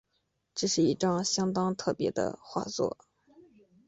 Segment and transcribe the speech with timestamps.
[0.55, 2.97] 这是一张相当特別的画作